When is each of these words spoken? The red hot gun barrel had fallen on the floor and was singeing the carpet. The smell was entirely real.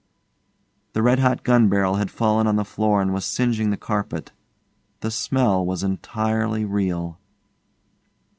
The 0.93 1.03
red 1.03 1.19
hot 1.19 1.43
gun 1.43 1.69
barrel 1.69 1.97
had 1.97 2.09
fallen 2.09 2.47
on 2.47 2.55
the 2.55 2.65
floor 2.65 3.03
and 3.03 3.13
was 3.13 3.23
singeing 3.23 3.69
the 3.69 3.77
carpet. 3.77 4.31
The 5.01 5.11
smell 5.11 5.63
was 5.63 5.83
entirely 5.83 6.65
real. 6.65 7.19